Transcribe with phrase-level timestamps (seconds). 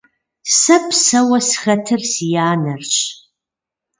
[0.59, 2.95] Сэ псэуэ схэтыр си анэрщ.